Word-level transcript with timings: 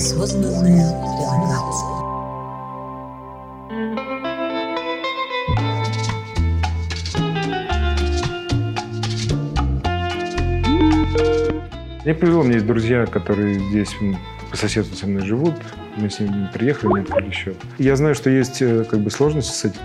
осознанная 0.00 0.88
релаксация. 1.28 2.00
Я 12.06 12.14
повезло, 12.14 12.42
меня 12.42 12.54
есть 12.54 12.66
друзья, 12.66 13.04
которые 13.04 13.60
здесь 13.60 13.94
по 14.50 14.56
соседству 14.56 14.96
со 14.96 15.06
мной 15.06 15.26
живут. 15.26 15.54
Мы 15.96 16.08
с 16.08 16.18
ними 16.18 16.48
приехали, 16.50 16.92
мне 16.92 17.02
открыли 17.02 17.30
счет. 17.30 17.56
Я 17.76 17.94
знаю, 17.96 18.14
что 18.14 18.30
есть 18.30 18.62
э, 18.62 18.84
как 18.90 19.00
бы 19.00 19.10
сложности 19.10 19.52
с 19.52 19.64
этим. 19.66 19.80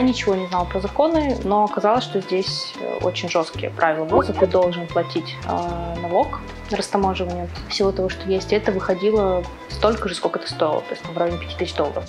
Ничего 0.00 0.34
не 0.34 0.46
знала 0.46 0.64
про 0.64 0.80
законы, 0.80 1.36
но 1.44 1.64
оказалось, 1.64 2.04
что 2.04 2.20
здесь 2.20 2.72
э, 2.80 2.98
очень 3.02 3.28
жесткие 3.28 3.70
правила 3.70 4.04
ввоза. 4.04 4.32
Ты 4.32 4.46
должен 4.46 4.86
платить 4.86 5.36
э, 5.44 6.00
налог 6.00 6.40
на 6.70 6.76
растаможивание 6.76 7.48
всего 7.68 7.92
того, 7.92 8.08
что 8.08 8.28
есть. 8.28 8.52
Это 8.52 8.72
выходило 8.72 9.44
столько 9.68 10.08
же, 10.08 10.14
сколько 10.14 10.38
это 10.38 10.48
стоило, 10.48 10.80
то 10.80 10.90
есть 10.90 11.06
в 11.06 11.16
районе 11.16 11.38
5000 11.38 11.74
долларов. 11.74 12.04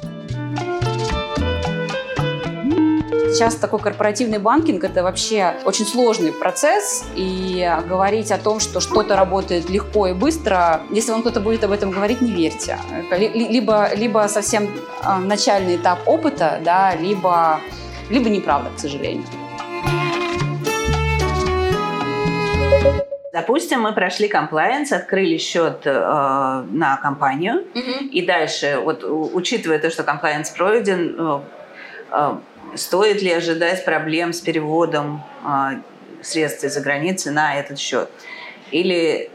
Сейчас 3.33 3.55
такой 3.55 3.79
корпоративный 3.79 4.39
банкинг– 4.39 4.83
это 4.85 5.03
вообще 5.03 5.55
очень 5.63 5.85
сложный 5.85 6.33
процесс, 6.33 7.05
и 7.15 7.65
говорить 7.87 8.29
о 8.29 8.37
том, 8.37 8.59
что 8.59 8.81
что-то 8.81 9.15
работает 9.15 9.69
легко 9.69 10.07
и 10.07 10.13
быстро, 10.13 10.81
если 10.91 11.11
вам 11.11 11.21
кто-то 11.21 11.39
будет 11.39 11.63
об 11.63 11.71
этом 11.71 11.91
говорить, 11.91 12.19
не 12.19 12.31
верьте. 12.31 12.77
Либо, 13.09 13.89
либо 13.95 14.27
совсем 14.27 14.69
а, 15.01 15.19
начальный 15.19 15.77
этап 15.77 15.99
опыта, 16.07 16.59
да, 16.65 16.93
либо, 16.95 17.61
либо 18.11 18.29
неправда, 18.29 18.69
к 18.75 18.79
сожалению. 18.79 19.25
Допустим, 23.33 23.81
мы 23.81 23.93
прошли 23.93 24.27
комплайенс, 24.27 24.91
открыли 24.91 25.37
счет 25.37 25.81
э, 25.85 25.91
на 25.91 26.99
компанию, 27.01 27.63
mm-hmm. 27.73 28.09
и 28.09 28.25
дальше, 28.25 28.79
вот 28.83 29.03
учитывая 29.03 29.79
то, 29.79 29.89
что 29.89 30.03
комплайенс 30.03 30.49
пройден, 30.49 31.15
э, 31.17 31.39
э, 32.11 32.35
Стоит 32.75 33.21
ли 33.21 33.31
ожидать 33.31 33.83
проблем 33.83 34.31
с 34.31 34.39
переводом 34.39 35.23
а, 35.43 35.73
средств 36.21 36.63
из-за 36.63 36.81
границы 36.81 37.31
на 37.31 37.55
этот 37.55 37.79
счет? 37.79 38.09
Или 38.71 39.29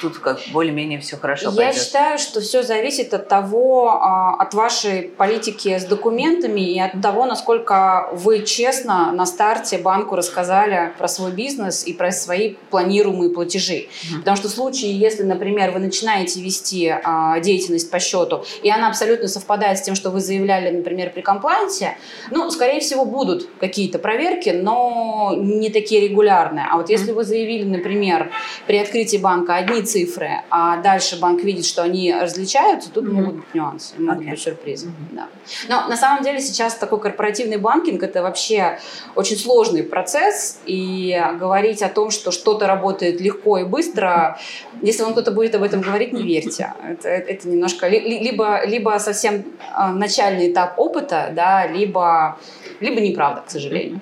тут 0.00 0.18
как 0.18 0.40
более-менее 0.52 1.00
все 1.00 1.16
хорошо 1.16 1.50
Я 1.50 1.56
пойдет. 1.56 1.82
считаю, 1.82 2.18
что 2.18 2.40
все 2.40 2.62
зависит 2.62 3.14
от 3.14 3.28
того, 3.28 3.90
а, 3.90 4.34
от 4.34 4.54
вашей 4.54 5.02
политики 5.02 5.78
с 5.78 5.84
документами 5.84 6.60
и 6.60 6.78
от 6.80 7.00
того, 7.00 7.26
насколько 7.26 8.08
вы 8.12 8.42
честно 8.44 9.12
на 9.12 9.26
старте 9.26 9.78
банку 9.78 10.16
рассказали 10.16 10.92
про 10.98 11.08
свой 11.08 11.32
бизнес 11.32 11.86
и 11.86 11.92
про 11.92 12.10
свои 12.12 12.54
планируемые 12.70 13.30
платежи. 13.30 13.86
Mm-hmm. 13.86 14.18
Потому 14.18 14.36
что 14.36 14.48
в 14.48 14.50
случае, 14.50 14.98
если, 14.98 15.22
например, 15.22 15.70
вы 15.70 15.80
начинаете 15.80 16.40
вести 16.40 16.88
а, 16.88 17.40
деятельность 17.40 17.90
по 17.90 17.98
счету, 17.98 18.44
и 18.62 18.70
она 18.70 18.88
абсолютно 18.88 19.28
совпадает 19.28 19.78
с 19.78 19.82
тем, 19.82 19.94
что 19.94 20.10
вы 20.10 20.20
заявляли, 20.20 20.74
например, 20.74 21.10
при 21.10 21.20
комплайнсе, 21.20 21.96
ну, 22.30 22.50
скорее 22.50 22.80
всего, 22.80 23.04
будут 23.04 23.48
какие-то 23.60 23.98
проверки, 23.98 24.50
но 24.50 25.34
не 25.36 25.70
такие 25.70 26.08
регулярные. 26.08 26.66
А 26.70 26.76
вот 26.76 26.90
если 26.90 27.12
вы 27.12 27.24
заявили, 27.24 27.64
например, 27.64 28.30
при 28.66 28.78
открытии 28.78 29.16
банка 29.16 29.57
одни 29.58 29.82
цифры, 29.82 30.42
а 30.50 30.78
дальше 30.78 31.18
банк 31.20 31.42
видит, 31.42 31.64
что 31.64 31.82
они 31.82 32.12
различаются, 32.12 32.90
тут 32.90 33.04
mm-hmm. 33.04 33.12
могут 33.12 33.34
быть 33.36 33.54
нюансы, 33.54 33.94
могут 33.98 34.24
okay. 34.24 34.30
быть 34.30 34.40
сюрпризы. 34.40 34.86
Mm-hmm. 34.86 35.12
Да. 35.12 35.28
Но 35.68 35.88
на 35.88 35.96
самом 35.96 36.22
деле 36.22 36.40
сейчас 36.40 36.74
такой 36.74 37.00
корпоративный 37.00 37.56
банкинг 37.58 38.02
это 38.02 38.22
вообще 38.22 38.78
очень 39.14 39.36
сложный 39.36 39.82
процесс, 39.82 40.60
и 40.66 41.20
говорить 41.38 41.82
о 41.82 41.88
том, 41.88 42.10
что 42.10 42.30
что-то 42.30 42.66
работает 42.66 43.20
легко 43.20 43.58
и 43.58 43.64
быстро, 43.64 44.38
если 44.82 45.02
вам 45.02 45.12
кто-то 45.12 45.32
будет 45.32 45.54
об 45.54 45.62
этом 45.62 45.80
говорить, 45.80 46.12
не 46.12 46.22
верьте. 46.22 46.72
Это, 46.82 47.08
это 47.08 47.48
немножко 47.48 47.88
либо, 47.88 48.64
либо 48.66 48.98
совсем 48.98 49.44
а, 49.72 49.92
начальный 49.92 50.52
этап 50.52 50.78
опыта, 50.78 51.32
да, 51.34 51.66
либо, 51.66 52.38
либо 52.80 53.00
неправда, 53.00 53.42
к 53.46 53.50
сожалению. 53.50 54.00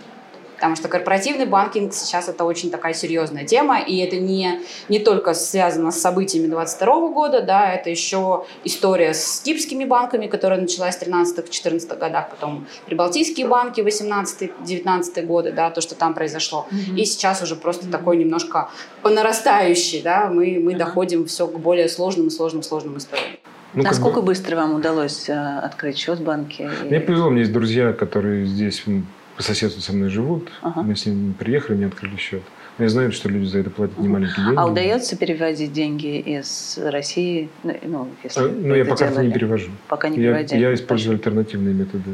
Потому 0.57 0.75
что 0.75 0.89
корпоративный 0.89 1.47
банкинг 1.47 1.93
сейчас 1.93 2.29
это 2.29 2.45
очень 2.45 2.71
такая 2.71 2.95
серьезная 2.95 3.45
тема, 3.45 3.79
и 3.79 3.99
это 3.99 4.17
не, 4.17 4.61
не 4.89 4.99
только 4.99 5.35
связано 5.35 5.91
с 5.91 6.01
событиями 6.01 6.47
2022 6.47 7.09
года, 7.11 7.43
да, 7.43 7.73
это 7.73 7.91
еще 7.91 8.47
история 8.65 9.15
с 9.15 9.41
кипрскими 9.45 9.85
банками, 9.85 10.27
которая 10.27 10.61
началась 10.61 10.97
в 10.97 11.03
13-14 11.03 11.99
годах, 11.99 12.31
потом 12.31 12.67
прибалтийские 12.87 13.47
банки 13.47 13.81
18-19 13.81 15.23
годы, 15.27 15.53
да, 15.53 15.71
то, 15.71 15.81
что 15.81 15.95
там 15.95 16.15
произошло. 16.15 16.67
Mm-hmm. 16.71 16.97
И 16.97 17.05
сейчас 17.05 17.43
уже 17.43 17.55
просто 17.55 17.87
mm-hmm. 17.87 17.91
такой 17.91 18.17
немножко 18.17 18.71
по 19.03 19.11
нарастающей, 19.11 20.03
да, 20.03 20.29
мы, 20.29 20.59
мы 20.59 20.73
mm-hmm. 20.73 20.77
доходим 20.77 21.27
все 21.27 21.47
к 21.47 21.59
более 21.59 21.89
сложным 21.89 22.29
и 22.29 22.31
сложным, 22.31 22.63
сложным 22.63 22.97
историям. 22.97 23.37
Ну, 23.75 23.83
Насколько 23.83 24.21
бы... 24.21 24.29
быстро 24.29 24.57
вам 24.57 24.75
удалось 24.75 25.29
э, 25.29 25.35
открыть 25.35 25.99
счет 25.99 26.19
в 26.19 26.25
банке? 26.25 26.71
Мне 26.85 26.99
повезло, 26.99 27.27
у 27.27 27.31
меня 27.31 27.41
есть 27.41 27.53
друзья, 27.53 27.93
которые 27.93 28.47
здесь 28.47 28.85
по 29.37 29.43
соседству 29.43 29.83
со 29.83 29.93
мной 29.93 30.09
живут. 30.09 30.49
Ага. 30.63 30.83
Мы 30.83 30.97
с 30.97 31.07
ними 31.07 31.33
приехали, 31.33 31.77
мне 31.77 31.87
открыли 31.87 32.17
счет. 32.17 32.43
Но 32.79 32.85
я 32.85 32.91
знаю, 32.91 33.13
что 33.13 33.29
люди 33.29 33.47
за 33.47 33.59
это 33.61 33.71
платят 33.71 33.99
немаленькие 33.99 34.45
деньги. 34.45 34.59
А 34.59 34.67
удается 34.67 35.17
переводить 35.17 35.73
деньги 35.73 36.19
из 36.19 36.79
России? 36.83 37.49
Ну, 37.63 37.75
ну 37.83 38.09
если 38.23 38.41
а, 38.41 38.49
ну 38.49 38.75
я 38.75 38.85
пока 38.85 39.09
делали? 39.09 39.27
не 39.29 39.33
перевожу. 39.33 39.71
Пока 39.89 40.09
не 40.09 40.19
я, 40.19 40.33
переводили. 40.33 40.61
Я 40.61 40.75
использую 40.75 41.15
альтернативные 41.15 41.75
методы. 41.75 42.11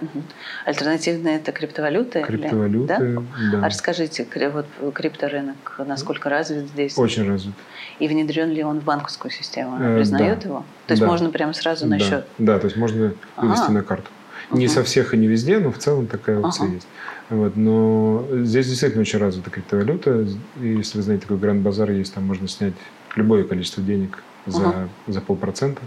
Угу. 0.00 0.22
Альтернативные 0.64 1.36
это 1.36 1.52
криптовалюты? 1.52 2.22
Криптовалюты, 2.22 2.94
или? 2.94 3.14
да? 3.14 3.22
да. 3.52 3.66
А 3.66 3.68
расскажите, 3.68 4.26
вот 4.52 4.66
крипторынок 4.94 5.78
насколько 5.78 6.30
развит 6.30 6.68
здесь? 6.68 6.98
Очень 6.98 7.28
развит. 7.28 7.54
И 7.98 8.08
внедрен 8.08 8.50
ли 8.50 8.64
он 8.64 8.80
в 8.80 8.84
банковскую 8.84 9.30
систему? 9.30 9.76
Она 9.76 9.92
э, 9.92 9.96
признает 9.98 10.40
да. 10.40 10.48
его? 10.48 10.64
То 10.86 10.92
есть 10.92 11.02
да. 11.02 11.06
можно 11.06 11.30
прямо 11.30 11.52
сразу 11.52 11.86
на 11.86 11.98
да. 11.98 12.04
счет? 12.04 12.26
Да, 12.38 12.58
то 12.58 12.64
есть 12.66 12.76
можно 12.76 13.12
вывести 13.36 13.64
ага. 13.64 13.72
на 13.72 13.82
карту. 13.82 14.10
Не 14.52 14.68
со 14.68 14.82
всех 14.82 15.14
и 15.14 15.16
не 15.16 15.26
везде, 15.26 15.58
но 15.58 15.70
в 15.70 15.78
целом 15.78 16.06
такая 16.06 16.40
опция 16.40 16.68
есть. 16.68 16.86
Вот, 17.28 17.56
но 17.56 18.26
здесь 18.32 18.66
действительно 18.66 19.02
очень 19.02 19.18
развита 19.18 19.50
криптовалюта. 19.50 20.26
И 20.60 20.68
если 20.68 20.98
вы 20.98 21.02
знаете, 21.04 21.22
такой 21.22 21.38
Гранд 21.38 21.62
Базар 21.62 21.90
есть, 21.90 22.14
там 22.14 22.24
можно 22.24 22.48
снять 22.48 22.74
любое 23.14 23.44
количество 23.44 23.82
денег 23.82 24.22
за, 24.46 24.88
за 25.06 25.20
полпроцента 25.20 25.82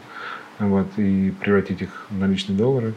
вот, 0.60 0.88
и 0.98 1.34
превратить 1.40 1.82
их 1.82 2.08
в 2.10 2.18
наличные 2.18 2.58
доллары. 2.58 2.94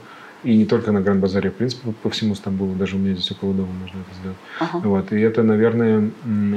И 0.46 0.56
не 0.56 0.64
только 0.64 0.92
на 0.92 1.00
Гранд 1.00 1.20
Базаре, 1.20 1.50
в 1.50 1.54
принципе, 1.54 1.92
по 2.04 2.08
всему 2.08 2.36
Стамбулу, 2.36 2.76
даже 2.76 2.94
у 2.94 3.00
меня 3.00 3.14
здесь 3.14 3.32
около 3.32 3.52
дома 3.52 3.72
можно 3.82 3.98
это 3.98 4.20
сделать. 4.20 4.38
Ага. 4.60 4.78
Вот. 4.88 5.12
И 5.12 5.20
это, 5.20 5.42
наверное, 5.42 6.10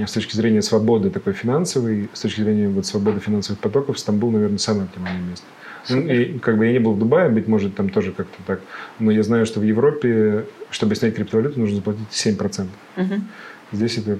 с 0.06 0.12
точки 0.12 0.36
зрения 0.36 0.62
свободы 0.62 1.10
такой 1.10 1.34
финансовой, 1.34 2.08
с 2.14 2.22
точки 2.22 2.42
зрения 2.42 2.70
вот, 2.70 2.86
свободы 2.86 3.20
финансовых 3.20 3.60
потоков, 3.60 3.98
Стамбул, 3.98 4.30
наверное, 4.30 4.60
самое 4.60 4.84
оптимальное 4.84 5.28
место. 5.28 5.46
Ну, 5.90 6.02
и, 6.02 6.38
как 6.38 6.60
бы 6.60 6.68
я 6.68 6.72
не 6.74 6.78
был 6.78 6.94
в 6.94 7.00
Дубае, 7.00 7.30
быть 7.30 7.48
может, 7.48 7.76
там 7.76 7.90
тоже 7.90 8.12
как-то 8.12 8.38
так. 8.46 8.62
Но 9.00 9.10
я 9.10 9.24
знаю, 9.24 9.48
что 9.48 9.60
в 9.60 9.64
Европе, 9.64 10.46
чтобы 10.70 10.94
снять 10.94 11.16
криптовалюту, 11.16 11.60
нужно 11.60 11.78
заплатить 11.78 12.10
7%. 12.12 12.68
Угу. 12.96 13.14
Здесь 13.72 13.98
это 13.98 14.20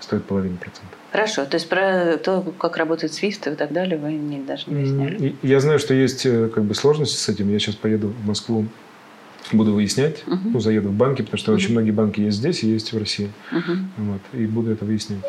стоит 0.00 0.24
половину 0.24 0.56
процента. 0.56 0.96
Хорошо, 1.12 1.44
то 1.44 1.54
есть 1.54 1.68
про 1.68 2.16
то, 2.18 2.42
как 2.58 2.76
работает 2.76 3.12
SWIFT 3.12 3.52
и 3.52 3.56
так 3.56 3.72
далее, 3.72 3.98
вы 3.98 4.14
не, 4.14 4.40
даже 4.40 4.64
не 4.66 4.74
выясняли? 4.74 5.36
Я 5.42 5.60
знаю, 5.60 5.78
что 5.78 5.94
есть 5.94 6.26
э, 6.26 6.48
как 6.48 6.64
бы 6.64 6.74
сложности 6.74 7.16
с 7.16 7.28
этим. 7.28 7.50
Я 7.50 7.58
сейчас 7.58 7.76
поеду 7.76 8.08
в 8.08 8.26
Москву, 8.26 8.66
буду 9.52 9.72
выяснять, 9.72 10.24
uh 10.26 10.38
ну, 10.44 10.60
заеду 10.60 10.88
в 10.88 10.92
банки, 10.92 11.22
потому 11.22 11.38
что 11.38 11.52
uh 11.52 11.54
очень 11.54 11.72
многие 11.72 11.92
банки 11.92 12.20
есть 12.20 12.38
здесь 12.38 12.62
и 12.62 12.68
есть 12.68 12.92
в 12.92 12.98
России. 12.98 13.30
uh 13.52 13.76
Вот, 13.96 14.20
и 14.32 14.46
буду 14.46 14.70
это 14.70 14.84
выяснять. 14.84 15.20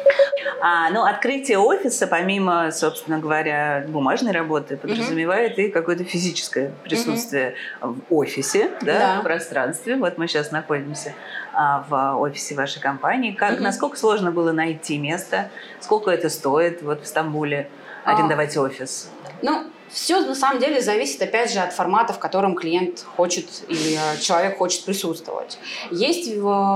А, 0.60 0.90
ну, 0.90 1.04
открытие 1.04 1.60
офиса, 1.60 2.08
помимо, 2.08 2.72
собственно 2.72 3.20
говоря, 3.20 3.86
бумажной 3.88 4.32
работы, 4.32 4.76
подразумевает 4.76 5.58
и 5.60 5.70
какое-то 5.70 6.04
физическое 6.04 6.74
присутствие 6.84 7.56
в 7.80 7.98
офисе, 8.10 8.72
да, 8.82 9.00
да, 9.00 9.20
в 9.20 9.24
пространстве. 9.24 9.98
Вот 9.98 10.18
мы 10.18 10.28
сейчас 10.28 10.52
находимся 10.52 11.14
а, 11.54 11.86
в 11.88 12.20
офисе 12.20 12.56
вашей 12.56 12.82
компании. 12.82 13.32
Как. 13.32 13.60
Насколько 13.60 13.98
сложно 13.98 14.32
было 14.32 14.52
найти 14.52 14.98
место? 14.98 15.50
Сколько 15.80 16.12
это 16.12 16.30
стоит 16.30 16.82
вот 16.82 17.04
в 17.04 17.08
Стамбуле 17.08 17.70
арендовать 18.04 18.58
а, 18.58 18.62
офис? 18.62 19.12
Ну, 19.42 19.68
все 19.90 20.22
на 20.22 20.36
самом 20.36 20.60
деле 20.60 20.82
зависит, 20.82 21.22
опять 21.22 21.52
же, 21.52 21.60
от 21.60 21.74
формата, 21.74 22.14
в 22.14 22.20
котором 22.20 22.56
клиент 22.56 23.06
хочет 23.16 23.46
или 23.68 23.96
э, 23.96 24.20
человек 24.20 24.58
хочет 24.58 24.84
присутствовать. 24.86 25.58
Есть 25.92 26.34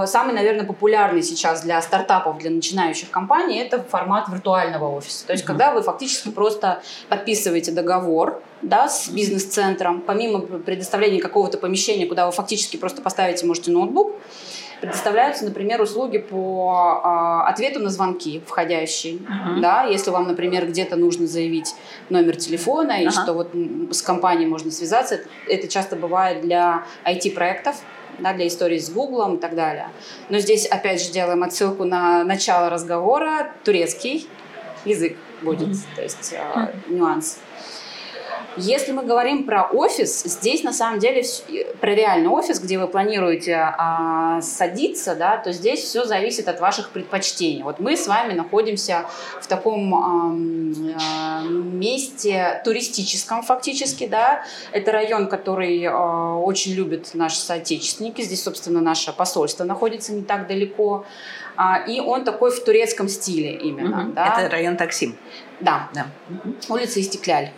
самый, 0.08 0.34
наверное, 0.34 0.66
популярный 0.66 1.24
сейчас 1.24 1.62
для 1.62 1.82
стартапов, 1.82 2.38
для 2.38 2.50
начинающих 2.50 3.10
компаний, 3.10 3.60
это 3.60 3.84
формат 3.84 4.30
виртуального 4.30 4.96
офиса. 4.96 5.26
То 5.26 5.34
есть, 5.34 5.44
mm-hmm. 5.44 5.48
когда 5.48 5.74
вы 5.74 5.82
фактически 5.82 6.30
просто 6.30 6.82
подписываете 7.10 7.72
договор 7.72 8.42
да, 8.62 8.88
с 8.88 9.10
бизнес-центром, 9.10 10.02
помимо 10.02 10.40
предоставления 10.40 11.20
какого-то 11.20 11.58
помещения, 11.58 12.06
куда 12.06 12.26
вы 12.26 12.32
фактически 12.32 12.78
просто 12.78 13.02
поставите, 13.02 13.46
можете 13.46 13.72
ноутбук, 13.72 14.16
предоставляются, 14.82 15.46
например, 15.46 15.80
услуги 15.80 16.18
по 16.18 17.02
э, 17.04 17.50
ответу 17.50 17.80
на 17.80 17.90
звонки 17.90 18.42
входящие. 18.46 19.20
Uh-huh. 19.20 19.62
Да, 19.62 19.84
если 19.84 20.10
вам, 20.10 20.28
например, 20.28 20.68
где-то 20.68 20.96
нужно 20.96 21.28
заявить 21.28 21.76
номер 22.10 22.36
телефона 22.36 23.00
uh-huh. 23.00 23.06
и 23.06 23.10
что 23.12 23.34
вот 23.34 23.52
с 23.92 24.02
компанией 24.02 24.48
можно 24.48 24.72
связаться, 24.72 25.22
это, 25.48 25.68
часто 25.68 25.96
бывает 25.96 26.42
для 26.42 26.84
IT-проектов, 27.06 27.76
да, 28.20 28.34
для 28.34 28.48
истории 28.48 28.80
с 28.80 28.90
Гуглом 28.90 29.36
и 29.36 29.40
так 29.40 29.56
далее. 29.56 29.90
Но 30.30 30.40
здесь 30.40 30.66
опять 30.66 31.02
же 31.02 31.12
делаем 31.12 31.44
отсылку 31.44 31.86
на 31.86 32.24
начало 32.24 32.70
разговора, 32.70 33.52
турецкий 33.64 34.28
язык 34.84 35.16
будет, 35.44 35.70
uh-huh. 35.70 35.96
то 35.96 36.02
есть 36.02 36.34
э, 36.34 36.74
нюанс. 36.88 37.40
Если 38.58 38.92
мы 38.92 39.04
говорим 39.04 39.46
про 39.46 39.64
офис, 39.64 40.24
здесь 40.24 40.64
на 40.64 40.74
самом 40.74 41.00
деле 41.00 41.24
про 41.80 41.96
реальный 41.96 42.28
офис, 42.28 42.60
где 42.60 42.78
вы 42.78 42.88
планируете 42.88 43.56
а, 43.56 44.42
садиться, 44.42 45.16
да, 45.16 45.38
то 45.38 45.54
здесь 45.54 45.80
все 45.80 46.04
зависит 46.04 46.48
от 46.48 46.60
ваших 46.60 46.90
предпочтений. 46.90 47.64
Вот 47.64 47.80
мы 47.80 47.96
с 47.96 48.08
вами 48.08 48.34
находимся 48.34 49.06
в 49.40 49.48
таком 49.48 49.96
а, 49.96 51.42
месте 51.44 52.62
туристическом 52.66 53.42
фактически, 53.44 54.08
да. 54.08 54.44
Это 54.72 54.92
район, 54.92 55.28
который 55.28 55.86
а, 55.86 56.36
очень 56.36 56.74
любят 56.74 57.12
наши 57.14 57.38
соотечественники. 57.38 58.22
Здесь, 58.22 58.44
собственно, 58.44 58.82
наше 58.82 59.14
посольство 59.14 59.64
находится 59.64 60.12
не 60.12 60.24
так 60.24 60.48
далеко. 60.48 61.06
А, 61.56 61.78
и 61.78 62.00
он 62.00 62.24
такой 62.24 62.52
в 62.52 62.64
турецком 62.64 63.08
стиле 63.08 63.54
именно. 63.54 64.06
Угу. 64.06 64.12
Да. 64.14 64.40
Это 64.40 64.50
район 64.50 64.78
Таксим. 64.78 65.16
Да. 65.60 65.90
да. 65.94 66.08
Угу. 66.30 66.76
Улица 66.76 67.00
Истекляль. 67.00 67.52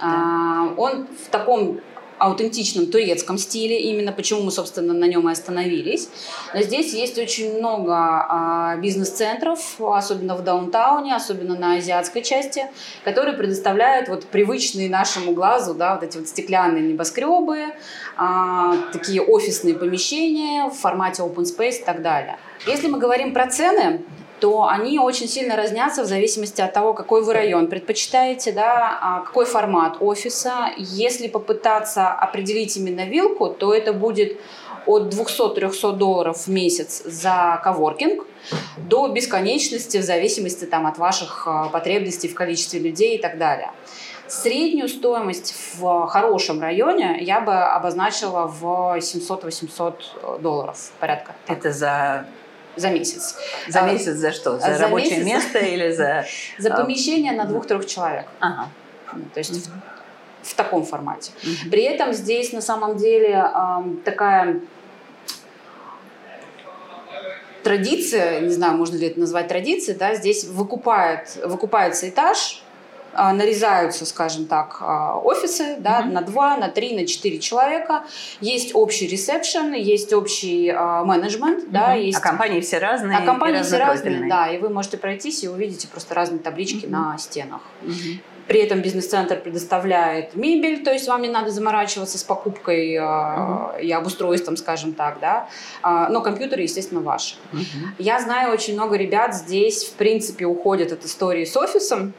Да. 0.00 0.72
Он 0.76 1.06
в 1.06 1.30
таком 1.30 1.80
аутентичном 2.20 2.86
турецком 2.86 3.38
стиле, 3.38 3.80
именно 3.80 4.12
почему 4.12 4.42
мы, 4.42 4.50
собственно, 4.50 4.92
на 4.92 5.06
нем 5.06 5.28
и 5.28 5.32
остановились. 5.32 6.10
Но 6.54 6.60
здесь 6.60 6.92
есть 6.92 7.18
очень 7.18 7.58
много 7.58 7.94
а, 7.94 8.76
бизнес-центров, 8.76 9.80
особенно 9.80 10.36
в 10.36 10.44
даунтауне, 10.44 11.16
особенно 11.16 11.58
на 11.58 11.76
азиатской 11.76 12.22
части, 12.22 12.66
которые 13.04 13.36
предоставляют 13.36 14.08
вот 14.08 14.26
привычные 14.26 14.90
нашему 14.90 15.32
глазу, 15.32 15.74
да, 15.74 15.94
вот 15.94 16.04
эти 16.04 16.18
вот 16.18 16.28
стеклянные 16.28 16.82
небоскребы, 16.82 17.74
а, 18.16 18.76
такие 18.92 19.22
офисные 19.22 19.74
помещения 19.74 20.68
в 20.68 20.74
формате 20.74 21.22
open 21.22 21.44
space 21.44 21.80
и 21.80 21.84
так 21.84 22.02
далее. 22.02 22.36
Если 22.66 22.88
мы 22.88 22.98
говорим 22.98 23.32
про 23.32 23.46
цены, 23.46 24.02
то 24.40 24.66
они 24.66 24.98
очень 24.98 25.28
сильно 25.28 25.56
разнятся 25.56 26.02
в 26.02 26.06
зависимости 26.06 26.60
от 26.60 26.72
того, 26.72 26.94
какой 26.94 27.22
вы 27.22 27.34
район 27.34 27.68
предпочитаете, 27.68 28.52
да, 28.52 28.98
а 29.00 29.20
какой 29.20 29.44
формат 29.44 29.96
офиса. 30.00 30.70
Если 30.76 31.28
попытаться 31.28 32.08
определить 32.08 32.76
именно 32.76 33.06
вилку, 33.06 33.48
то 33.48 33.74
это 33.74 33.92
будет 33.92 34.38
от 34.86 35.14
200-300 35.14 35.92
долларов 35.92 36.46
в 36.46 36.48
месяц 36.48 37.02
за 37.04 37.60
коворкинг 37.62 38.24
до 38.76 39.08
бесконечности 39.08 39.98
в 39.98 40.02
зависимости 40.02 40.64
там, 40.64 40.86
от 40.86 40.98
ваших 40.98 41.44
а, 41.46 41.68
потребностей 41.68 42.28
в 42.28 42.34
количестве 42.34 42.80
людей 42.80 43.16
и 43.16 43.20
так 43.20 43.38
далее. 43.38 43.70
Среднюю 44.26 44.88
стоимость 44.88 45.54
в 45.74 46.06
хорошем 46.06 46.60
районе 46.60 47.18
я 47.20 47.40
бы 47.40 47.52
обозначила 47.52 48.46
в 48.46 48.96
700-800 48.98 50.40
долларов 50.40 50.92
порядка. 51.00 51.34
Это 51.48 51.72
за 51.72 52.26
за 52.76 52.90
месяц. 52.90 53.36
За 53.68 53.80
а, 53.80 53.90
месяц 53.90 54.14
за 54.16 54.32
что? 54.32 54.58
За, 54.58 54.74
за 54.74 54.78
рабочее 54.78 55.22
месяц, 55.22 55.54
место 55.54 55.58
или 55.74 55.92
за... 55.92 56.26
За 56.58 56.72
а, 56.72 56.76
помещение 56.76 57.32
на 57.32 57.44
двух-трех 57.44 57.86
человек. 57.86 58.26
Ага. 58.40 58.68
То 59.34 59.38
есть 59.38 59.66
в, 59.66 59.70
в 60.42 60.54
таком 60.54 60.84
формате. 60.84 61.32
Угу. 61.42 61.70
При 61.70 61.82
этом 61.82 62.12
здесь 62.12 62.52
на 62.52 62.60
самом 62.60 62.96
деле 62.96 63.50
такая 64.04 64.60
традиция, 67.62 68.40
не 68.40 68.50
знаю, 68.50 68.76
можно 68.76 68.96
ли 68.96 69.08
это 69.08 69.20
назвать 69.20 69.48
традицией, 69.48 69.98
да, 69.98 70.14
здесь 70.14 70.44
выкупает, 70.44 71.36
выкупается 71.44 72.08
этаж, 72.08 72.62
нарезаются, 73.12 74.06
скажем 74.06 74.46
так, 74.46 74.78
а, 74.80 75.18
офисы 75.18 75.76
да, 75.78 76.00
mm-hmm. 76.00 76.12
на 76.12 76.20
два, 76.22 76.56
на 76.56 76.68
три, 76.68 76.94
на 76.94 77.06
четыре 77.06 77.38
человека. 77.38 78.04
Есть 78.40 78.74
общий 78.74 79.06
ресепшн, 79.06 79.72
есть 79.72 80.12
общий 80.12 80.70
а, 80.70 81.04
менеджмент. 81.04 81.64
Mm-hmm. 81.64 81.70
Да, 81.70 81.94
есть... 81.94 82.18
А 82.18 82.20
компании 82.20 82.60
все 82.60 82.78
разные. 82.78 83.18
А 83.18 83.22
компании 83.22 83.62
все 83.62 83.78
разные, 83.78 84.28
да. 84.28 84.48
И 84.48 84.58
вы 84.58 84.68
можете 84.68 84.96
пройтись 84.96 85.44
и 85.44 85.48
увидите 85.48 85.88
просто 85.88 86.14
разные 86.14 86.40
таблички 86.40 86.86
mm-hmm. 86.86 86.90
на 86.90 87.18
стенах. 87.18 87.62
Mm-hmm. 87.82 88.20
При 88.46 88.60
этом 88.60 88.80
бизнес-центр 88.80 89.36
предоставляет 89.40 90.34
мебель, 90.34 90.82
то 90.82 90.92
есть 90.92 91.06
вам 91.06 91.22
не 91.22 91.28
надо 91.28 91.52
заморачиваться 91.52 92.18
с 92.18 92.24
покупкой 92.24 92.96
uh-huh. 92.96 93.80
и 93.80 93.92
обустройством, 93.92 94.56
скажем 94.56 94.94
так, 94.94 95.20
да. 95.20 95.46
но 96.10 96.20
компьютеры, 96.20 96.62
естественно, 96.62 97.00
ваши. 97.00 97.36
Uh-huh. 97.52 97.88
Я 97.98 98.18
знаю 98.18 98.52
очень 98.52 98.74
много 98.74 98.96
ребят 98.96 99.36
здесь, 99.36 99.84
в 99.84 99.92
принципе, 99.92 100.46
уходят 100.46 100.90
от 100.90 101.04
истории 101.04 101.44
с 101.44 101.56
офисом, 101.56 102.12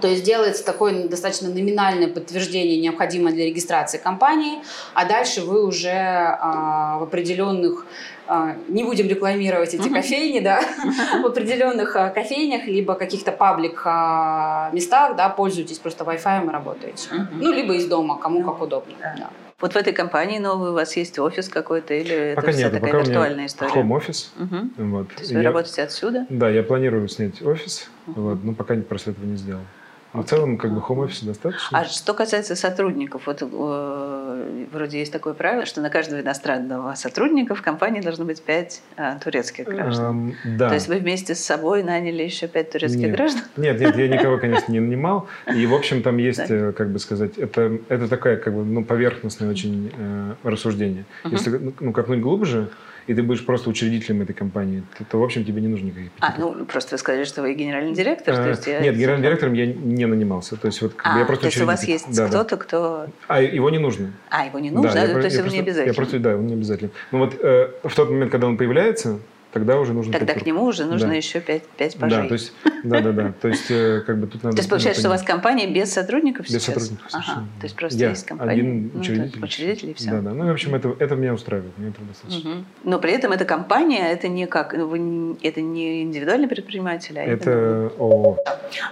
то 0.00 0.08
есть 0.08 0.24
делается 0.24 0.64
такое 0.64 1.08
достаточно 1.08 1.48
номинальное 1.48 2.08
подтверждение, 2.08 2.80
необходимое 2.80 3.32
для 3.32 3.46
регистрации 3.46 3.98
компании, 3.98 4.58
а 4.94 5.04
дальше 5.04 5.42
вы 5.42 5.64
уже 5.66 5.90
а, 5.90 6.98
в 6.98 7.04
определенных 7.04 7.86
а, 8.26 8.56
не 8.68 8.84
будем 8.84 9.08
рекламировать 9.08 9.74
эти 9.74 9.88
кофейни, 9.88 10.38
да, 10.38 10.60
в 11.22 11.26
определенных 11.26 11.96
а, 11.96 12.10
кофейнях, 12.10 12.66
либо 12.66 12.94
каких-то 12.94 13.32
паблик 13.32 13.82
а, 13.84 14.70
местах, 14.72 15.16
да, 15.16 15.28
пользуйтесь 15.28 15.78
просто 15.78 16.04
Wi-Fi 16.04 16.46
и 16.46 16.48
работаете. 16.48 17.08
Ну, 17.32 17.52
либо 17.52 17.74
из 17.74 17.86
дома, 17.86 18.18
кому 18.18 18.44
как 18.44 18.62
удобно. 18.62 18.94
Да. 19.00 19.30
Вот 19.60 19.74
в 19.74 19.76
этой 19.76 19.92
компании 19.92 20.38
новой 20.38 20.70
у 20.70 20.72
вас 20.74 20.96
есть 20.96 21.18
офис 21.18 21.48
какой-то 21.48 21.92
или 21.92 22.34
пока 22.34 22.50
это 22.50 22.58
нет, 22.58 22.72
такая 22.72 22.92
пока 22.92 23.02
виртуальная 23.02 23.46
история? 23.46 23.72
Home 23.72 23.92
офис. 23.94 24.32
Угу. 24.38 24.86
Вот. 24.90 25.08
То 25.08 25.20
есть 25.20 25.32
вы 25.32 25.40
я, 25.40 25.48
работаете 25.48 25.82
отсюда? 25.82 26.26
Да, 26.30 26.48
я 26.48 26.62
планирую 26.62 27.08
снять 27.08 27.42
офис, 27.42 27.90
угу. 28.06 28.20
вот, 28.22 28.44
но 28.44 28.54
пока 28.54 28.74
просто 28.76 29.10
этого 29.10 29.26
не 29.26 29.36
сделал. 29.36 29.62
А 30.12 30.22
в 30.22 30.24
целом, 30.24 30.58
как 30.58 30.72
бы, 30.72 30.80
хом-офиса 30.80 31.26
достаточно. 31.26 31.78
А 31.78 31.84
что 31.84 32.14
касается 32.14 32.56
сотрудников, 32.56 33.26
вот 33.26 33.42
э, 33.42 34.66
вроде 34.72 34.98
есть 34.98 35.12
такое 35.12 35.34
правило, 35.34 35.66
что 35.66 35.80
на 35.80 35.88
каждого 35.88 36.20
иностранного 36.20 36.94
сотрудника 36.94 37.54
в 37.54 37.62
компании 37.62 38.00
должно 38.00 38.24
быть 38.24 38.42
пять 38.42 38.82
э, 38.96 39.18
турецких 39.22 39.66
граждан. 39.66 40.34
Эм, 40.44 40.56
да. 40.56 40.68
То 40.68 40.74
есть 40.74 40.88
вы 40.88 40.96
вместе 40.96 41.36
с 41.36 41.44
собой 41.44 41.84
наняли 41.84 42.24
еще 42.24 42.48
пять 42.48 42.72
турецких 42.72 43.00
нет. 43.00 43.12
граждан? 43.12 43.42
Нет, 43.56 43.80
нет, 43.80 43.96
я 43.96 44.08
никого, 44.08 44.38
конечно, 44.38 44.72
не 44.72 44.80
нанимал. 44.80 45.28
И, 45.54 45.64
в 45.66 45.74
общем, 45.74 46.02
там 46.02 46.16
есть, 46.16 46.48
да. 46.48 46.54
Э, 46.54 46.72
как 46.72 46.90
бы 46.90 46.98
сказать, 46.98 47.38
это, 47.38 47.78
это 47.88 48.08
такая, 48.08 48.36
как 48.36 48.52
бы, 48.52 48.64
ну, 48.64 48.84
поверхностное 48.84 49.48
очень 49.48 49.92
э, 49.96 50.34
рассуждение. 50.42 51.04
Угу. 51.24 51.32
Если 51.32 51.72
ну, 51.80 51.92
копнуть 51.92 52.20
глубже, 52.20 52.68
и 53.06 53.14
ты 53.14 53.22
будешь 53.22 53.44
просто 53.44 53.70
учредителем 53.70 54.22
этой 54.22 54.32
компании, 54.32 54.82
то, 54.98 55.04
то 55.04 55.20
в 55.20 55.24
общем, 55.24 55.44
тебе 55.44 55.60
не 55.60 55.68
нужно 55.68 55.86
никаких 55.86 56.10
А, 56.20 56.34
ну, 56.38 56.64
просто 56.64 56.94
вы 56.94 56.98
сказали, 56.98 57.24
что 57.24 57.42
вы 57.42 57.54
генеральный 57.54 57.92
директор? 57.92 58.34
А, 58.34 58.42
то 58.42 58.48
есть 58.50 58.66
я... 58.66 58.80
Нет, 58.80 58.96
генеральным 58.96 59.22
директором 59.22 59.54
я 59.54 59.66
не 59.66 60.06
нанимался. 60.06 60.56
То 60.56 60.66
есть, 60.66 60.82
вот, 60.82 60.94
а, 61.02 61.18
я 61.18 61.24
просто 61.24 61.42
то 61.42 61.46
есть 61.48 61.60
у 61.60 61.66
вас 61.66 61.84
есть 61.84 62.16
да, 62.16 62.28
кто-то, 62.28 62.56
кто... 62.56 63.06
А 63.28 63.42
его 63.42 63.70
не 63.70 63.78
нужно. 63.78 64.12
А, 64.30 64.46
его 64.46 64.58
не 64.58 64.70
нужно? 64.70 64.92
Да, 64.92 64.94
да, 64.94 65.12
я, 65.12 65.14
то 65.14 65.20
есть 65.20 65.36
я 65.36 65.42
он 65.42 65.44
просто, 65.44 65.56
не 65.56 65.62
обязательно? 65.62 65.90
Я 65.90 65.94
просто, 65.94 66.18
да, 66.18 66.36
он 66.36 66.46
не 66.46 66.54
обязательно. 66.54 66.90
Ну 67.10 67.18
вот 67.18 67.36
э, 67.40 67.70
в 67.82 67.94
тот 67.94 68.10
момент, 68.10 68.30
когда 68.30 68.46
он 68.46 68.56
появляется, 68.56 69.20
тогда 69.52 69.78
уже 69.78 69.92
нужно... 69.92 70.12
Тогда 70.12 70.34
к 70.34 70.44
нему 70.46 70.64
уже 70.64 70.84
нужно 70.84 71.08
да. 71.08 71.14
еще 71.14 71.40
пять, 71.40 71.66
пять 71.66 71.96
пажей. 71.96 72.22
Да, 72.22 72.28
то 72.28 72.34
есть, 72.34 72.52
да, 72.84 73.00
да, 73.00 73.12
да. 73.12 73.32
То 73.40 73.48
есть, 73.48 73.70
э, 73.70 74.02
как 74.06 74.18
бы 74.18 74.26
тут 74.26 74.42
надо... 74.42 74.56
То 74.56 74.60
есть, 74.60 74.70
получается, 74.70 75.00
что 75.00 75.08
у 75.08 75.12
вас 75.12 75.22
компания 75.22 75.66
без 75.66 75.92
сотрудников 75.92 76.46
без 76.46 76.62
сейчас? 76.62 76.74
Без 76.74 76.82
сотрудников 76.82 77.08
ага. 77.12 77.46
То 77.60 77.64
есть, 77.64 77.76
просто 77.76 77.98
Я 77.98 78.10
есть 78.10 78.26
компания. 78.26 78.52
один 78.52 78.90
учредитель. 78.94 79.40
Ну, 79.40 79.44
учредитель 79.46 79.90
и 79.90 79.94
все. 79.94 80.10
Да, 80.10 80.20
да. 80.20 80.30
Ну, 80.30 80.46
в 80.46 80.50
общем, 80.50 80.74
это, 80.74 80.94
это 80.98 81.14
меня 81.14 81.34
устраивает. 81.34 81.76
Мне 81.78 81.90
этого 81.90 82.06
достаточно. 82.06 82.50
Угу. 82.50 82.64
Но 82.84 82.98
при 82.98 83.12
этом 83.12 83.32
эта 83.32 83.44
компания, 83.44 84.10
это 84.10 84.28
не 84.28 84.46
как... 84.46 84.74
Ну, 84.74 84.86
вы, 84.86 85.36
это 85.42 85.60
не 85.60 86.02
индивидуальный 86.02 86.48
предприниматель, 86.48 87.18
а 87.18 87.22
Это 87.22 87.92
ООО. 87.98 88.38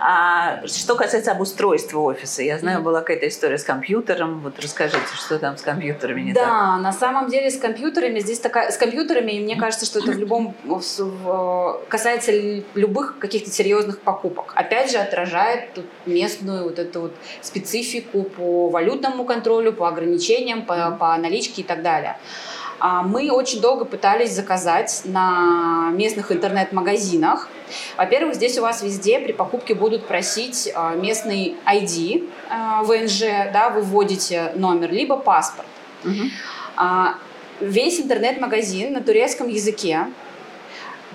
А 0.01 0.67
что 0.67 0.97
касается 0.97 1.33
обустройства 1.33 2.01
офиса, 2.01 2.43
я 2.43 2.59
знаю, 2.59 2.83
была 2.83 3.01
какая-то 3.01 3.29
история 3.29 3.59
с 3.59 3.65
компьютером. 3.65 4.41
Вот 4.41 4.59
расскажите, 4.61 4.99
что 5.15 5.39
там 5.39 5.57
с 5.57 5.63
компьютерами 5.63 6.23
не 6.23 6.33
да, 6.33 6.41
так? 6.41 6.51
Да, 6.51 6.77
на 6.79 6.93
самом 6.93 7.31
деле 7.31 7.51
с 7.51 7.59
компьютерами 7.59 8.19
здесь 8.21 8.41
такая... 8.41 8.71
С 8.71 8.77
компьютерами, 8.77 9.33
и 9.33 9.41
мне 9.41 9.57
кажется, 9.57 9.87
что 9.87 10.01
это 10.01 10.13
в 10.13 10.19
любом 10.19 10.48
касается 11.89 12.33
любых 12.75 13.19
каких-то 13.19 13.51
серьезных 13.51 14.01
покупок. 14.01 14.53
Опять 14.55 14.91
же, 14.91 14.99
отражает 14.99 15.79
местную 16.07 16.65
вот 16.65 16.79
эту 16.79 17.01
вот 17.03 17.15
специфику 17.41 18.25
по 18.25 18.69
валютному 18.69 19.25
контролю, 19.25 19.73
по 19.73 19.89
ограничениям, 19.89 20.65
по, 20.65 20.91
по 20.93 21.17
наличке 21.17 21.63
и 21.63 21.65
так 21.65 21.83
далее. 21.83 22.17
А 22.81 23.03
мы 23.03 23.31
очень 23.33 23.61
долго 23.61 23.85
пытались 23.85 24.33
заказать 24.33 25.03
на 25.05 25.91
местных 25.93 26.31
интернет-магазинах. 26.31 27.49
Во-первых, 27.97 28.37
здесь 28.37 28.57
у 28.59 28.63
вас 28.63 28.83
везде 28.83 29.19
при 29.19 29.33
покупке 29.33 29.75
будут 29.75 30.07
просить 30.07 30.71
а, 30.75 30.95
местный 30.95 31.57
ID 31.67 32.29
а, 32.49 32.83
ВНЖ, 32.85 33.21
да, 33.53 33.71
вы 33.71 33.83
вводите 33.83 34.53
номер, 34.55 34.93
либо 34.93 35.17
паспорт. 35.17 35.67
Угу. 36.05 36.31
Весь 37.61 38.01
интернет-магазин 38.01 38.93
на 38.93 39.01
турецком 39.01 39.49
языке 39.49 40.07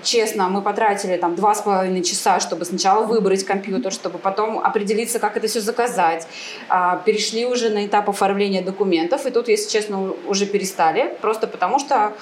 честно, 0.04 0.48
мы 0.48 0.62
потратили 0.62 1.16
там 1.16 1.34
два 1.34 1.54
с 1.54 1.62
половиной 1.62 2.02
часа, 2.02 2.38
чтобы 2.40 2.64
сначала 2.64 3.04
выбрать 3.04 3.44
компьютер, 3.44 3.92
чтобы 3.92 4.18
потом 4.18 4.58
определиться, 4.58 5.18
как 5.18 5.36
это 5.36 5.48
все 5.48 5.60
заказать. 5.60 6.28
А, 6.68 6.96
перешли 6.96 7.46
уже 7.46 7.70
на 7.70 7.86
этап 7.86 8.08
оформления 8.08 8.62
документов, 8.62 9.26
и 9.26 9.30
тут, 9.30 9.48
если 9.48 9.70
честно, 9.70 10.12
уже 10.26 10.46
перестали, 10.46 11.16
просто 11.20 11.46
потому 11.46 11.78
что 11.78 12.12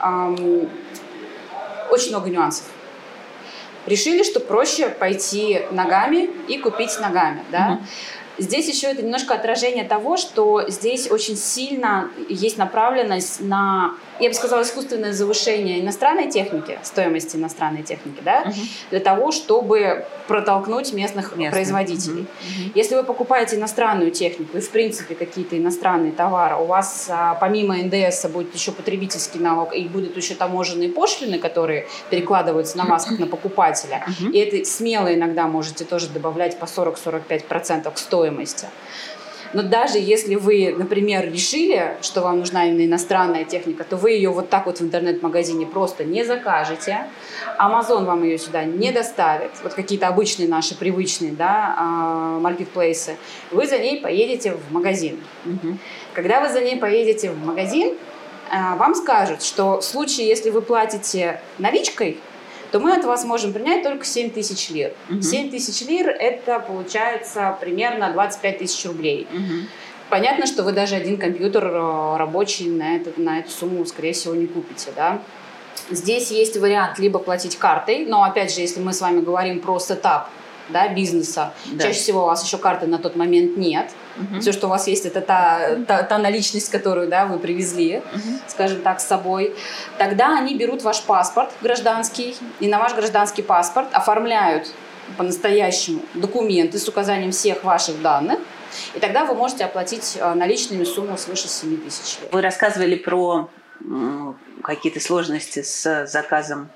эм, 0.00 0.68
очень 1.90 2.10
много 2.10 2.30
нюансов. 2.30 2.66
Решили, 3.86 4.22
что 4.22 4.40
проще 4.40 4.90
пойти 4.90 5.62
ногами 5.70 6.30
и 6.48 6.58
купить 6.58 7.00
ногами, 7.00 7.42
да. 7.50 7.80
Здесь 8.38 8.68
еще 8.68 8.86
это 8.86 9.02
немножко 9.02 9.34
отражение 9.34 9.84
того, 9.84 10.16
что 10.16 10.64
здесь 10.68 11.10
очень 11.10 11.36
сильно 11.36 12.10
есть 12.28 12.56
направленность 12.56 13.40
на 13.40 13.94
я 14.20 14.28
бы 14.28 14.34
сказала, 14.34 14.62
искусственное 14.62 15.12
завышение 15.12 15.80
иностранной 15.80 16.30
техники, 16.30 16.78
стоимости 16.82 17.36
иностранной 17.36 17.82
техники, 17.82 18.20
да, 18.22 18.44
угу. 18.46 18.54
для 18.90 19.00
того, 19.00 19.32
чтобы 19.32 20.04
протолкнуть 20.28 20.92
местных 20.92 21.36
Местных. 21.36 21.50
производителей. 21.50 22.22
Угу. 22.22 22.72
Если 22.74 22.94
вы 22.94 23.04
покупаете 23.04 23.56
иностранную 23.56 24.10
технику 24.10 24.58
и, 24.58 24.60
в 24.60 24.70
принципе, 24.70 25.14
какие-то 25.14 25.56
иностранные 25.58 26.12
товары, 26.12 26.56
у 26.56 26.64
вас 26.64 27.08
а, 27.10 27.34
помимо 27.34 27.76
НДС 27.76 28.26
будет 28.26 28.54
еще 28.54 28.72
потребительский 28.72 29.38
налог 29.38 29.74
и 29.74 29.88
будут 29.88 30.16
еще 30.16 30.34
таможенные 30.34 30.88
пошлины, 30.90 31.38
которые 31.38 31.86
перекладываются 32.10 32.78
на 32.78 32.84
вас 32.84 33.06
как 33.06 33.18
на 33.18 33.26
покупателя. 33.26 34.04
Угу. 34.06 34.30
И 34.30 34.38
это 34.38 34.64
смело 34.64 35.12
иногда 35.12 35.46
можете 35.46 35.84
тоже 35.84 36.08
добавлять 36.08 36.58
по 36.58 36.64
40-45% 36.64 37.92
к 37.92 37.98
стоимости. 37.98 38.66
Но 39.52 39.62
даже 39.62 39.98
если 39.98 40.36
вы, 40.36 40.74
например, 40.76 41.30
решили, 41.30 41.96
что 42.02 42.20
вам 42.20 42.38
нужна 42.38 42.66
именно 42.66 42.86
иностранная 42.86 43.44
техника, 43.44 43.84
то 43.84 43.96
вы 43.96 44.12
ее 44.12 44.30
вот 44.30 44.48
так 44.48 44.66
вот 44.66 44.78
в 44.78 44.82
интернет-магазине 44.82 45.66
просто 45.66 46.04
не 46.04 46.24
закажете. 46.24 47.06
Amazon 47.58 48.04
вам 48.04 48.22
ее 48.22 48.38
сюда 48.38 48.64
не 48.64 48.92
доставит. 48.92 49.50
Вот 49.62 49.74
какие-то 49.74 50.08
обычные 50.08 50.48
наши 50.48 50.76
привычные 50.76 51.32
да, 51.32 51.74
а, 51.76 52.38
маркетплейсы. 52.38 53.16
Вы 53.50 53.66
за 53.66 53.78
ней 53.78 54.00
поедете 54.00 54.52
в 54.52 54.72
магазин. 54.72 55.20
Угу. 55.44 55.78
Когда 56.14 56.40
вы 56.40 56.48
за 56.48 56.60
ней 56.60 56.76
поедете 56.76 57.30
в 57.30 57.44
магазин, 57.44 57.96
а, 58.50 58.76
вам 58.76 58.94
скажут, 58.94 59.42
что 59.42 59.80
в 59.80 59.84
случае, 59.84 60.28
если 60.28 60.50
вы 60.50 60.62
платите 60.62 61.40
наличкой, 61.58 62.18
то 62.70 62.78
мы 62.80 62.94
от 62.94 63.04
вас 63.04 63.24
можем 63.24 63.52
принять 63.52 63.82
только 63.82 64.04
7 64.04 64.30
тысяч 64.30 64.70
лир. 64.70 64.92
Угу. 65.08 65.22
7 65.22 65.50
тысяч 65.50 65.86
лир– 65.86 66.08
это 66.20 66.60
получается 66.60 67.56
примерно 67.60 68.12
25 68.12 68.58
тысяч 68.58 68.84
рублей. 68.86 69.26
Угу. 69.32 69.68
Понятно, 70.10 70.46
что 70.46 70.62
вы 70.62 70.72
даже 70.72 70.96
один 70.96 71.18
компьютер 71.18 71.66
э, 71.66 72.16
рабочий 72.16 72.68
на, 72.68 72.96
этот, 72.96 73.16
на 73.16 73.38
эту 73.38 73.50
сумму, 73.50 73.84
скорее 73.86 74.12
всего, 74.12 74.34
не 74.34 74.46
купите, 74.46 74.90
да. 74.94 75.22
Здесь 75.88 76.30
есть 76.30 76.56
вариант 76.56 76.98
либо 76.98 77.18
платить 77.18 77.56
картой, 77.56 78.06
но 78.06 78.24
опять 78.24 78.54
же, 78.54 78.60
если 78.60 78.80
мы 78.80 78.92
с 78.92 79.00
вами 79.00 79.20
говорим 79.20 79.60
про 79.60 79.78
сетап 79.78 80.28
да, 80.72 80.88
бизнеса. 80.88 81.52
Да. 81.66 81.84
Чаще 81.84 81.98
всего 81.98 82.22
у 82.22 82.26
вас 82.26 82.44
еще 82.44 82.58
карты 82.58 82.86
на 82.86 82.98
тот 82.98 83.16
момент 83.16 83.56
нет. 83.56 83.90
Угу. 84.16 84.40
Все, 84.40 84.52
что 84.52 84.66
у 84.66 84.70
вас 84.70 84.86
есть, 84.86 85.06
это 85.06 85.20
та, 85.20 85.76
та, 85.86 86.02
та 86.02 86.18
наличность, 86.18 86.70
которую 86.70 87.08
да, 87.08 87.26
вы 87.26 87.38
привезли, 87.38 87.98
угу. 87.98 88.38
скажем 88.48 88.82
так, 88.82 89.00
с 89.00 89.06
собой. 89.06 89.54
Тогда 89.98 90.36
они 90.38 90.56
берут 90.56 90.82
ваш 90.82 91.02
паспорт 91.02 91.50
гражданский 91.60 92.36
и 92.60 92.68
на 92.68 92.78
ваш 92.78 92.94
гражданский 92.94 93.42
паспорт 93.42 93.88
оформляют 93.92 94.72
по-настоящему 95.16 96.02
документы 96.14 96.78
с 96.78 96.88
указанием 96.88 97.32
всех 97.32 97.64
ваших 97.64 98.00
данных. 98.02 98.38
И 98.94 99.00
тогда 99.00 99.24
вы 99.24 99.34
можете 99.34 99.64
оплатить 99.64 100.16
э, 100.20 100.34
наличными 100.34 100.84
сумму 100.84 101.18
свыше 101.18 101.48
7 101.48 101.76
тысяч. 101.78 102.18
Вы 102.30 102.40
рассказывали 102.40 102.94
про 102.94 103.50
какие-то 104.62 105.00
сложности 105.00 105.62
с 105.62 106.06
заказом 106.06 106.70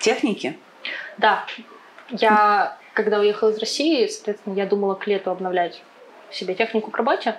техники? 0.00 0.58
Да, 1.18 1.44
я, 2.10 2.76
когда 2.94 3.20
уехала 3.20 3.50
из 3.50 3.58
России, 3.58 4.06
соответственно, 4.06 4.54
я 4.54 4.66
думала 4.66 4.94
к 4.94 5.06
лету 5.06 5.30
обновлять 5.30 5.82
себе 6.30 6.54
технику 6.54 6.90
к 6.90 6.96
работе, 6.96 7.36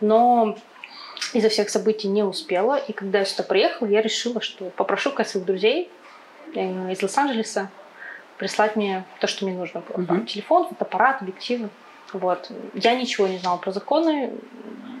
но 0.00 0.56
из-за 1.32 1.48
всех 1.48 1.70
событий 1.70 2.08
не 2.08 2.22
успела. 2.22 2.76
И 2.76 2.92
когда 2.92 3.20
я 3.20 3.24
сюда 3.24 3.44
приехала, 3.44 3.88
я 3.88 4.00
решила, 4.02 4.40
что 4.40 4.66
попрошу 4.70 5.12
ка 5.12 5.24
своих 5.24 5.46
друзей 5.46 5.90
э, 6.54 6.92
из 6.92 7.02
Лос-Анджелеса 7.02 7.70
прислать 8.38 8.76
мне 8.76 9.04
то, 9.20 9.26
что 9.26 9.44
мне 9.44 9.54
нужно 9.54 9.80
было. 9.80 10.06
Там, 10.06 10.26
телефон, 10.26 10.68
фотоаппарат, 10.68 11.22
объективы. 11.22 11.68
Вот. 12.12 12.50
Я 12.74 12.94
ничего 12.94 13.26
не 13.26 13.38
знала 13.38 13.58
про 13.58 13.72
законы. 13.72 14.32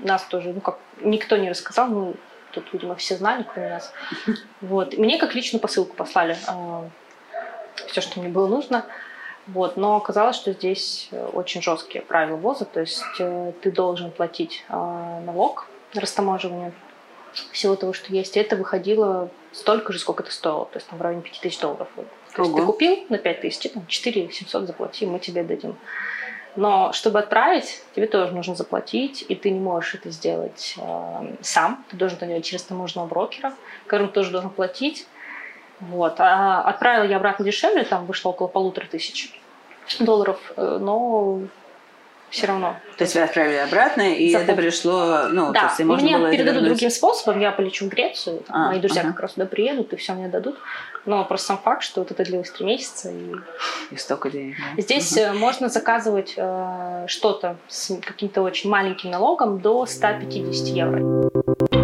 Нас 0.02 0.24
тоже, 0.24 0.52
ну 0.52 0.60
как, 0.60 0.78
никто 1.00 1.36
не 1.36 1.48
рассказал. 1.48 1.88
Ну, 1.88 2.14
тут, 2.52 2.72
видимо, 2.72 2.96
все 2.96 3.16
знали, 3.16 3.44
кроме 3.50 3.70
нас. 3.70 3.92
Вот. 4.60 4.98
Мне 4.98 5.18
как 5.18 5.34
личную 5.34 5.60
посылку 5.60 5.94
послали 5.94 6.36
э, 6.46 6.88
все, 7.86 8.00
что 8.00 8.20
мне 8.20 8.28
было 8.28 8.48
нужно. 8.48 8.84
Вот. 9.48 9.76
Но 9.76 9.96
оказалось, 9.96 10.36
что 10.36 10.52
здесь 10.52 11.08
э, 11.10 11.26
очень 11.32 11.62
жесткие 11.62 12.02
правила 12.02 12.36
ввоза, 12.36 12.66
то 12.66 12.80
есть 12.80 13.02
э, 13.18 13.52
ты 13.62 13.70
должен 13.70 14.10
платить 14.10 14.64
э, 14.68 14.72
налог 14.72 15.66
на 15.94 16.02
растаможивание 16.02 16.72
всего 17.52 17.74
того, 17.74 17.94
что 17.94 18.12
есть. 18.12 18.36
И 18.36 18.40
это 18.40 18.56
выходило 18.56 19.30
столько 19.52 19.92
же, 19.92 19.98
сколько 19.98 20.22
это 20.22 20.32
стоило, 20.32 20.66
то 20.66 20.76
есть 20.76 20.86
там, 20.88 20.98
в 20.98 21.02
районе 21.02 21.22
5000 21.22 21.60
долларов. 21.60 21.88
То 21.96 22.42
есть 22.42 22.54
ты 22.54 22.62
купил 22.62 23.06
на 23.08 23.16
5000, 23.16 23.72
там, 23.72 23.86
4 23.86 24.32
700 24.32 24.66
заплати, 24.66 25.06
мы 25.06 25.18
тебе 25.18 25.42
дадим. 25.42 25.76
Но 26.56 26.92
чтобы 26.92 27.20
отправить, 27.20 27.82
тебе 27.94 28.06
тоже 28.06 28.34
нужно 28.34 28.54
заплатить, 28.54 29.24
и 29.28 29.34
ты 29.34 29.50
не 29.50 29.60
можешь 29.60 29.94
это 29.94 30.10
сделать 30.10 30.74
э, 30.76 31.34
сам. 31.40 31.84
Ты 31.88 31.96
должен 31.96 32.18
это 32.18 32.26
делать 32.26 32.44
через 32.44 32.64
таможенного 32.64 33.06
брокера, 33.06 33.54
которому 33.86 34.10
тоже 34.10 34.30
должен 34.30 34.50
платить. 34.50 35.06
Вот. 35.80 36.16
А 36.18 36.62
отправила 36.62 37.04
я 37.04 37.16
обратно 37.16 37.44
дешевле, 37.44 37.84
там 37.84 38.06
вышло 38.06 38.30
около 38.30 38.48
полутора 38.48 38.86
тысяч 38.86 39.37
долларов, 40.00 40.38
э, 40.56 40.78
но 40.80 41.40
все 42.30 42.46
равно. 42.46 42.76
То 42.96 43.04
есть 43.04 43.14
вы 43.14 43.22
отправили 43.22 43.56
обратно, 43.56 44.14
и 44.14 44.30
Забыл. 44.30 44.44
это 44.44 44.54
пришло, 44.54 45.28
ну, 45.30 45.52
да. 45.52 45.60
то 45.60 45.66
есть 45.66 45.80
можно 45.80 46.06
мне 46.06 46.18
было 46.18 46.30
передадут 46.30 46.64
другим 46.64 46.90
способом, 46.90 47.40
я 47.40 47.52
полечу 47.52 47.86
в 47.86 47.88
Грецию, 47.88 48.40
там, 48.46 48.56
а, 48.56 48.68
мои 48.68 48.80
друзья 48.80 49.02
ага. 49.02 49.12
как 49.12 49.20
раз 49.20 49.32
туда 49.32 49.46
приедут, 49.46 49.92
и 49.92 49.96
все 49.96 50.12
мне 50.12 50.28
дадут. 50.28 50.58
Но 51.06 51.24
просто 51.24 51.46
сам 51.48 51.58
факт, 51.58 51.82
что 51.82 52.00
вот 52.00 52.10
это 52.10 52.22
длилось 52.24 52.50
три 52.50 52.66
месяца. 52.66 53.10
И, 53.10 53.32
и 53.92 53.96
столько 53.96 54.30
денег. 54.30 54.56
Да? 54.58 54.82
Здесь 54.82 55.16
угу. 55.16 55.38
можно 55.38 55.70
заказывать 55.70 56.34
э, 56.36 57.04
что-то 57.06 57.56
с 57.66 57.96
каким-то 58.04 58.42
очень 58.42 58.68
маленьким 58.68 59.10
налогом 59.10 59.60
до 59.60 59.86
150 59.86 60.66
евро. 60.66 61.77